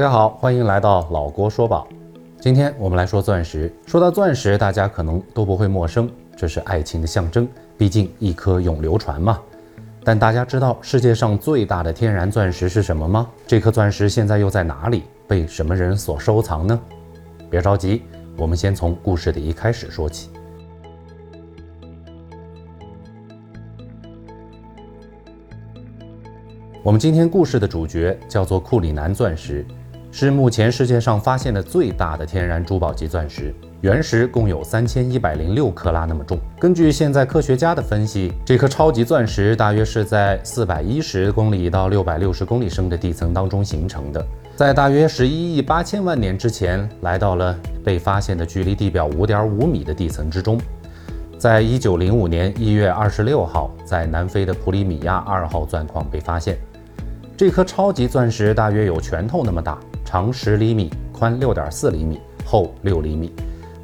[0.00, 1.86] 大家好，欢迎来到老郭说宝。
[2.40, 3.70] 今天我们来说钻石。
[3.84, 9.38] 说到钻石，大家可能都不会陌生，这是爱情的象征，毕竟一颗永流传嘛。
[10.02, 13.28] 但大家知道世界上最大的天然钻石是什么吗？
[13.46, 16.80] 这颗钻石现在又在哪里，被什么人所收藏呢？
[17.50, 18.00] 别着急，
[18.38, 20.30] 我们先从故事的一开始说起。
[26.82, 29.62] 我们今天故事的主角叫做库里南钻石，
[30.12, 33.54] 是目前世界上发现的最大的天然珠宝级钻石。
[33.80, 36.36] 原石共有三千一百零六克拉那么重。
[36.58, 44.22] 根据现在科学家的分析，这颗超级钻石大约是在四百一十公里到六百六十公里深的地层当中形成的，
[44.56, 50.60] 在大约十一亿八千万年之前，来到了被发现的距离地表五点五米的地层之中。
[51.38, 56.58] 在一九零五年一月二十六号，在南非的普里米亚二号钻矿被发现。
[57.34, 59.78] 这颗超级钻石大约有拳头那么大，
[60.10, 63.32] 长十厘米，宽六点四厘米，厚六厘米，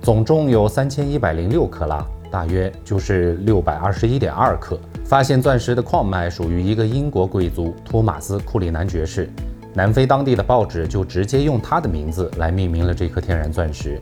[0.03, 4.77] 总重有三千一百零六克拉，大约就是六百二十一点二克。
[5.05, 9.31] 发现钻石的矿脉属于一个英国贵族托马斯·库里南爵士，
[9.73, 14.01] 南非当地的报纸就直接用他的名字来命名了这颗天然钻石。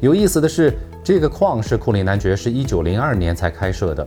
[0.00, 4.06] 有意思的是，这个矿是库里南爵士一九零二年才开设的。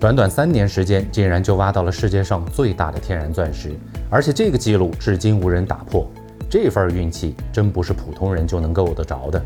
[0.00, 3.76] 短短三年时间，竟然就挖到了世界上最大的天然钻石，
[4.10, 6.04] 而且这个记录至今无人打破。
[6.48, 9.42] 这份运气真不是普通人就能够得着的。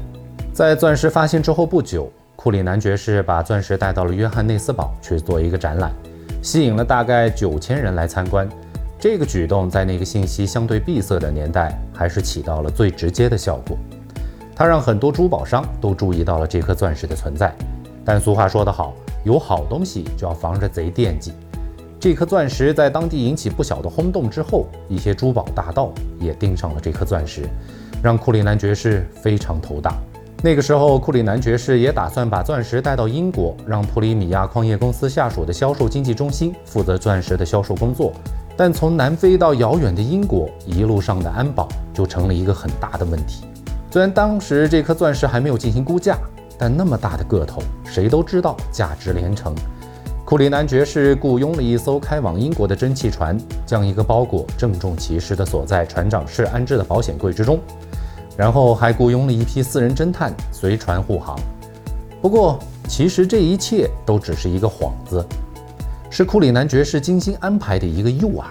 [0.52, 5.92] 在钻石发现之后不久，库里南爵士把钻石带到了约翰内斯堡去做一个展览，
[6.42, 8.48] 吸引了大概九千人来参观。
[8.98, 13.76] 这个举动在那个信息相对闭塞的年代，还是起到了最直接的效果。
[14.54, 17.54] 它让很多珠宝商都注意到了这颗钻石的存在。
[18.04, 18.94] 但俗话说得好。
[19.22, 21.34] 有好东西就要防着贼惦记。
[22.00, 27.42] 这颗钻石在当地引起不小的轰动之后，一些珠宝大盗也盯上了这颗钻石，
[28.02, 29.98] 让库里南爵士非常头大。
[30.42, 38.14] 那个时候，库里南爵士也打算把钻石带到英国，让普里米亚矿业公司下属的销售经纪中心负责钻石的销售工作。
[38.56, 43.44] 但从南非到遥远的英国，一路上的安保就成了一个很大的问题。
[43.90, 46.16] 虽然当时这颗钻石还没有进行估价。
[46.62, 49.54] 但那么大的个头，谁都知道价值连城。
[50.30, 53.36] 库里南爵士雇佣了一艘开往英国的蒸汽船，
[53.66, 57.58] 将一个包裹郑重其事地锁在船长室安置的保险柜之中，
[58.36, 61.36] 然后还雇佣了一批私人侦探随船护航。
[62.22, 65.26] 不过，其实这一切都只是一个幌子，
[66.10, 68.44] 是库里南爵士精心安排的一个诱饵。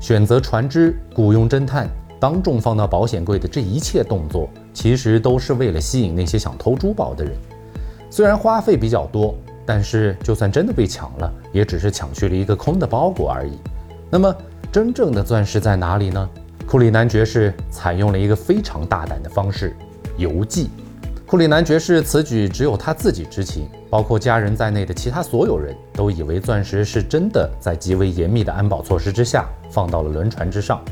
[0.00, 1.88] 选择船只、雇佣侦探、
[2.20, 4.50] 当众放到保险柜的这一切动作。
[4.74, 7.32] 其实都是为了吸引那些想偷珠宝的人，
[8.10, 9.34] 虽然花费比较多，
[9.72, 13.56] 但是就算真的被抢了，也只是抢去了一个空的包裹而已。
[14.10, 14.34] 那么，
[14.72, 16.28] 真正的钻石在哪里呢？
[16.66, 19.72] 库里南爵士采用了一个非常大胆的方式——
[20.18, 20.70] 邮寄。
[21.24, 30.82] 库里南爵士此举只有他自己知情，包括家人在内的其他所有人都以为钻石是真的在极为严密的安保措施之下放到了轮船之上。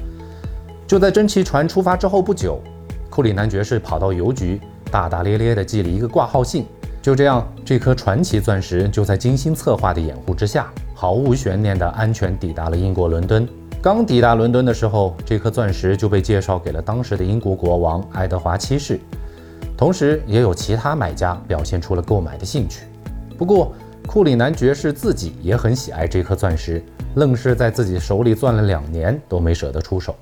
[0.87, 2.61] 就在蒸汽船出发之后不久。
[3.11, 6.65] 库里南爵士跑到邮局，大大咧咧地寄了一个挂号信。
[7.01, 13.49] 就这样，这颗传奇钻石就在精心策划的掩护之下，毫无悬念地安全抵达了英国伦敦。
[13.81, 18.99] 刚抵达伦敦的时候，这颗钻石就被介绍给了当时的英国国王爱德华七世，
[19.77, 22.83] 同时也有其他买家表现出了购买的兴趣。
[23.39, 23.73] 不过，
[24.07, 26.83] 库里南爵士自己也很喜爱这颗钻石，
[27.15, 30.15] 愣是在自己手里攥了两年都没舍得出手。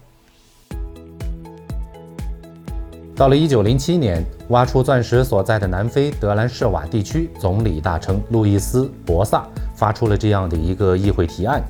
[3.16, 11.62] 到了一九零七年，挖出钻石所在的南非德兰士瓦地区总理大臣路易斯·博萨发出了这样的一个议会提案，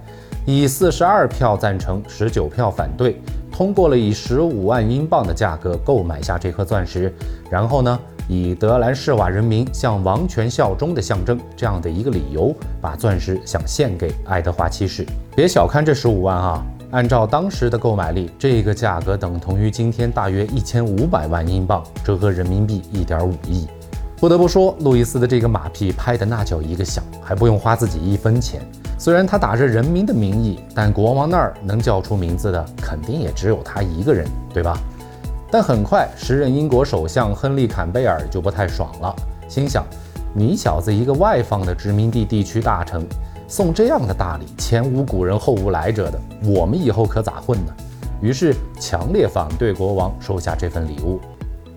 [0.44, 3.20] 以四十二票赞成、十九票反对，
[3.50, 7.12] 通过了以十五万英镑的价格购买下这颗钻石，
[7.50, 7.98] 然后呢，
[8.28, 15.04] 以德兰士瓦人民向王权效忠的象征这样的一个理由，把钻石想献给爱德华七世。
[15.34, 16.62] 别小看这十五万啊！
[16.96, 23.66] 按照当时的购买力，这个价格等同于今天大约一千五百万英镑，折合人民币一点五亿。
[24.16, 28.62] 不得不说，路易斯的这个马屁拍的那叫一个响，还不用花自己一分钱。
[28.98, 34.78] 虽然他打着人民的名义，但国王那儿能叫出名字的，肯定也只有他一个人，对吧？
[35.50, 39.14] 但很快，时任英国首相亨利·坎贝尔就不太爽了，
[39.46, 39.84] 心想：
[40.32, 43.06] 你小子一个外放的殖民地地区大臣。
[43.48, 47.72] 送这样的大礼，前无古人后无来者的，我们以后可咋混呢？
[48.20, 51.20] 于是强烈反对国王收下这份礼物，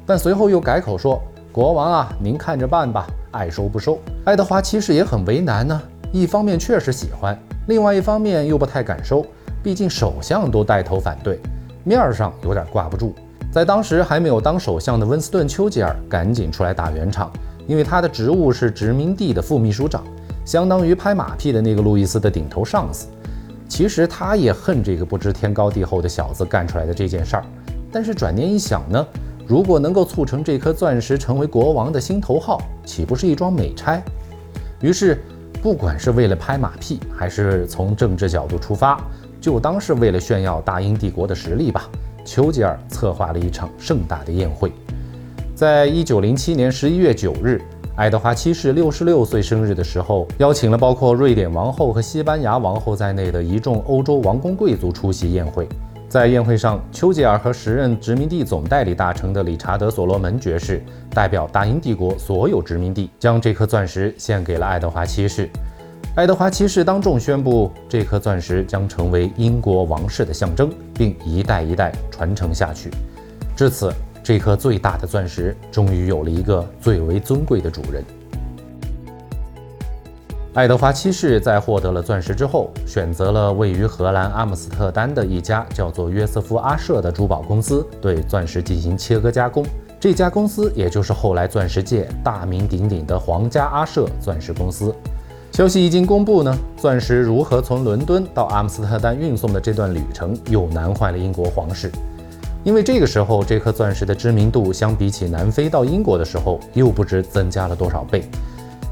[0.05, 1.21] 但随后又改口说
[1.51, 5.79] ：“国王啊，您看着办吧，爱收不收。”爱德华其实也很为难呢，
[6.11, 7.37] 一方面确实喜欢，
[7.67, 9.23] 另外一方面又不太敢收，
[9.61, 11.39] 毕竟首相都带头反对，
[11.83, 13.13] 面儿上有点挂不住。
[13.51, 17.31] 在当时还没有当首相的温斯顿·丘吉尔赶紧出来打圆场，
[17.67, 20.03] 因为他的职务是殖民地的副秘书长，
[20.49, 23.05] 相当于拍马屁的那个路易斯的顶头上司。
[23.67, 27.45] 其实他也恨这个不知天高地厚的小子干出来的这件事儿，
[27.91, 29.05] 但是转念一想呢，
[29.45, 34.01] 如果能够促成这颗钻石成为国王的心头好，岂不是一桩美差？
[34.81, 35.21] 于是，
[35.61, 38.99] 不管是为了拍马屁，还是从政治角度出发，
[39.39, 41.87] 就当是为了炫耀大英帝国的实力吧。
[42.25, 44.71] 丘吉尔策划了一场盛大的宴会。
[45.53, 47.61] 在一九零七年十一月九日，
[47.99, 55.67] 爱德华七世六十六岁生日的时候，邀请了包括瑞典王后和西班牙王后在内的一众欧洲王公贵族出席宴会。
[56.07, 65.49] 在宴会上，丘吉尔和时任殖民地总代理大臣的理查德·所罗门爵士代表大英帝国所有殖民地，将这颗钻石献给了爱德华七世。
[66.15, 72.89] 爱德华七世当众宣布，这颗钻石将成为英国王室的象征，并一代一代传承下去。
[73.57, 73.91] 至此，
[74.29, 78.05] 这颗最大的钻石终于有了一个最为尊贵的主人。
[80.53, 89.65] 爱德华七世在获得了钻石之后，选择了位于荷兰阿姆斯特丹的一家叫做约瑟夫·阿舍的珠宝公司，对钻石进行切割加工。
[89.99, 94.93] 这家公司也就是后来钻石界大名鼎鼎的皇家阿舍钻石公司。
[95.53, 101.91] 消息一经公布呢，钻石如何从伦敦到阿姆斯特丹运送的这段旅程，又难坏了英国皇室。
[102.63, 108.23] 因为这个时候，这颗钻石的知名度相比起南非到英国的时候，又不知增加了多少倍。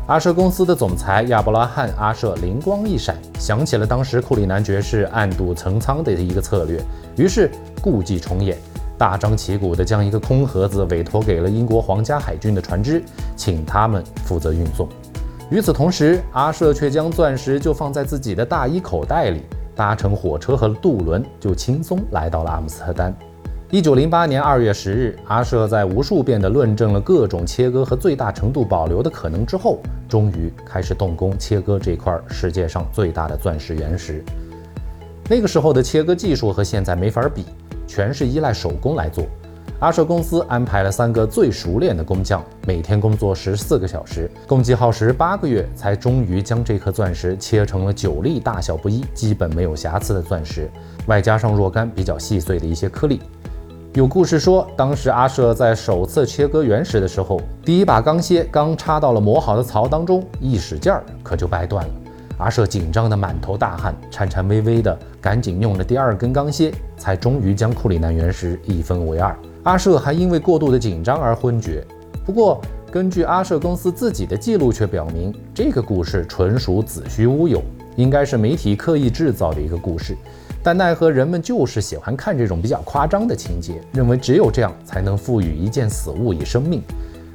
[0.08, 6.82] 阿舍公司的总裁亚伯拉罕·阿舍灵光一闪，想起了当时库里南爵士暗度陈仓的一个策略，
[7.18, 8.58] 于是故伎重演，
[8.98, 13.04] 大张旗鼓地将一个空盒子委托给了英国皇家海军的船只，
[13.36, 14.88] 请他们负责运送。
[15.50, 19.42] 与此同时，阿舍却将钻石就放在自己的大衣口袋里，
[19.76, 23.14] 搭乘火车和渡轮就轻松来到了阿姆斯特丹。
[23.70, 34.24] 一九零八年二月十日，阿舍在无数遍地论证了各种切割和最大程度保留的可能之后，终于开始动工切割这块世界上最大的钻石原石。
[35.30, 37.44] 那个时候的切割技术和现在没法比，
[37.86, 39.26] 全是依赖手工来做。
[39.82, 50.72] 阿舍公司安排了三个最熟练的工匠，每天工作十四个小时，共计耗时八个月，才终于将这颗钻石切成了九粒大小不一、基本没有瑕疵的钻石，
[51.08, 53.22] 外加上若干比较细碎的一些颗粒。
[53.94, 61.92] 有故事说，当时阿舍在首次切割原石的时候，第一把钢楔刚插到了磨好的槽当中，一使劲儿可就掰断了。
[62.38, 69.36] 阿舍紧张的满头大汗，颤颤巍巍的赶紧用了第二根钢楔，才终于将库里南原石一分为二。
[69.64, 71.84] 阿舍还因为过度的紧张而昏厥。
[72.24, 72.62] 不过，
[72.92, 77.64] 根据阿舍公司自己的记录却表明，这个故事纯属子虚乌有，
[77.96, 80.16] 应该是媒体刻意制造的一个故事。
[80.68, 86.84] 但奈何人们就是喜欢看这种比较夸张的情节，认为只有这样才能赋予一件死物以生命。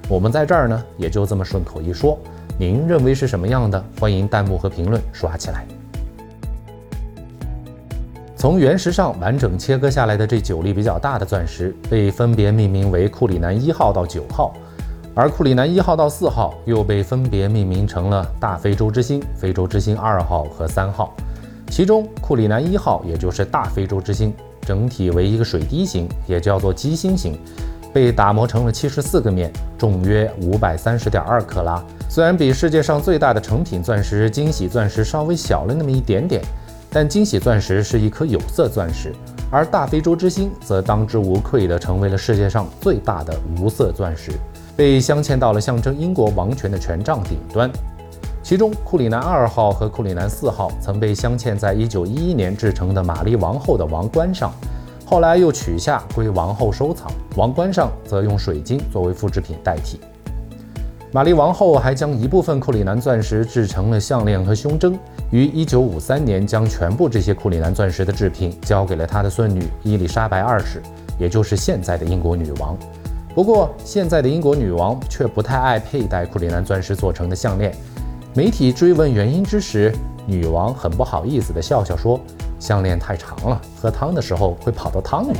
[0.06, 2.18] 我们在这儿呢，也就这么顺口一说。
[2.58, 3.82] 您认为是什么样的？
[3.98, 5.66] 欢迎弹幕和评论刷起来。
[8.36, 14.52] 从原石上完整切割下来的这九粒比较大的钻石，被分别命名为库里南一号到九号，
[15.14, 21.14] 而库里南一号到四号又被分别命名成了大非洲之星、非洲之星二号和三号。
[21.72, 24.30] 其中，库里南一号，也就是大非洲之星，
[24.60, 27.34] 整体为一个水滴形，也叫做鸡心形，
[27.94, 31.82] 被打磨成了七十四个面，重约五百三十点二克拉。
[32.10, 36.42] 虽然比世界上最大的成品钻石惊喜钻石稍微小了那么一点点，
[36.90, 39.10] 但惊喜钻石是一颗有色钻石，
[39.50, 44.32] 而大非洲之星则当之无愧地成为了世界上最大的无色钻石，
[44.76, 47.70] 被镶嵌到了象征英国王权的权杖顶端。
[48.42, 54.52] 其中，库里南二号和库里南四号曾被镶嵌在一九一一年制成的玛丽王后的王冠上，
[55.06, 57.08] 后来又取下归王后收藏。
[57.36, 60.00] 王冠上则用水晶作为复制品代替。
[61.12, 64.98] 玛丽王后还将一部分库里南钻石制成了项链和胸针，
[65.30, 70.82] 于一九五三年将全部这些库里南钻石的制品交给了她的孙女伊丽莎白二世，
[71.16, 72.76] 也就是现在的英国女王。
[73.34, 77.72] 不过，现在的英国女王却不太爱佩戴库里南钻石做成的项链。
[78.34, 79.94] 媒体追问原因之时，
[80.26, 82.18] 女王很不好意思地笑笑说
[82.58, 85.36] ：“项链太长了，喝汤的时候会跑到汤里。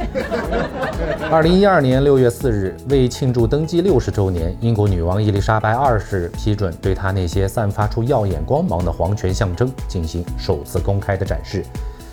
[1.32, 11.64] ”二零一二年六月四日，为庆祝登基六十周年，英国女王伊丽莎白二世批准对她那些散发出耀眼光芒的皇权象征进行首次公开的展示。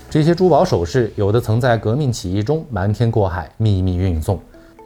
[0.10, 4.40] 这些珠宝首饰，有的曾在革命起义中瞒天过海秘密运送，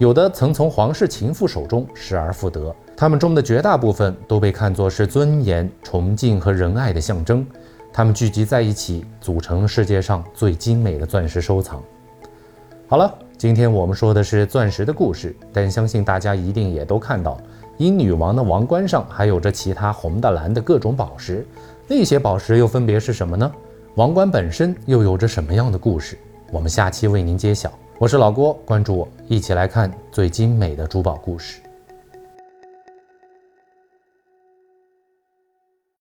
[0.03, 2.75] 有的曾从皇室情妇手中失而复得。
[2.93, 7.47] 他们中的绝大部分都被看作是尊严、崇敬和仁爱的象征，
[7.93, 11.81] 它们聚集在一起，组成世界上最精美的钻石收藏。
[12.85, 17.37] 好了，今天我们说的是钻石的故事，但相信大家一定也都看到，
[17.77, 21.47] 英女王的王冠上还有着其他红的、蓝的各种宝石，
[21.87, 23.49] 那些宝石又分别是什么呢？
[23.95, 26.17] 王冠本身又有着什么样的故事？
[26.51, 27.71] 我们下期为您揭晓。
[28.03, 31.62] 我是老郭，关注我，一起来看最精美的珠宝故事。